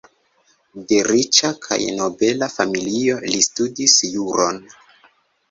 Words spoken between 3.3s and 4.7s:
li studis juron.